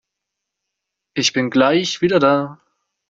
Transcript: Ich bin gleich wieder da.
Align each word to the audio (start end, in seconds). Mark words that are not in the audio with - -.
Ich 1.13 1.31
bin 1.31 1.51
gleich 1.51 2.01
wieder 2.01 2.17
da. 2.17 2.59